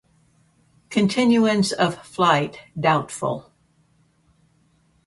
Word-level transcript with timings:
Continuance 0.89 1.71
of 1.71 1.93
flight 2.03 2.57
doubtful. 2.79 3.51